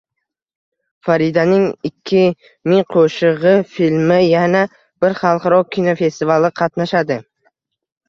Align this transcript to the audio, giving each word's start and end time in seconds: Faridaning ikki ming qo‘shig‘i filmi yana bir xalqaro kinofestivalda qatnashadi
Faridaning 1.09 1.65
ikki 1.89 2.23
ming 2.73 2.81
qo‘shig‘i 2.95 3.53
filmi 3.77 4.19
yana 4.31 4.65
bir 5.07 5.19
xalqaro 5.23 5.63
kinofestivalda 5.79 6.57
qatnashadi 6.65 7.25